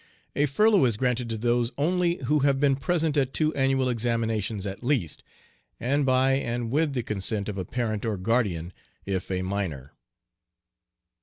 A 0.35 0.47
furlough 0.47 0.85
is 0.85 0.97
granted 0.97 1.29
to 1.29 1.37
those 1.37 1.71
only 1.77 2.15
who 2.23 2.39
have 2.39 2.59
been 2.59 2.75
present 2.75 3.15
at 3.17 3.35
two 3.35 3.53
annual 3.53 3.87
examinations 3.87 4.65
at 4.65 4.81
least, 4.83 5.23
and 5.79 6.07
by 6.07 6.31
and 6.31 6.71
with 6.71 6.93
the 6.93 7.03
consent 7.03 7.47
of 7.47 7.59
a 7.59 7.65
parent 7.65 8.03
or 8.03 8.17
guardian 8.17 8.71
if 9.05 9.29
a 9.29 9.43
minor. 9.43 9.93